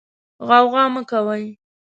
[0.47, 1.45] غوغا مه کوئ.